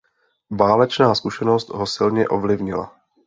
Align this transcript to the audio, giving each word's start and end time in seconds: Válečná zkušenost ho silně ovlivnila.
Válečná 0.59 1.15
zkušenost 1.15 1.69
ho 1.69 1.85
silně 1.87 2.27
ovlivnila. 2.29 2.95